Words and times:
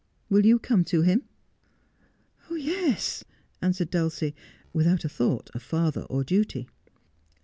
Will 0.31 0.47
you 0.47 0.57
come 0.57 0.83
to 0.85 1.03
him 1.03 1.21
i 2.49 2.55
''Yes,' 2.55 3.23
answered 3.61 3.91
Dulcie, 3.91 4.33
without 4.73 5.05
a 5.05 5.09
thought 5.09 5.51
of 5.53 5.61
father 5.61 6.05
or 6.05 6.23
duty. 6.23 6.67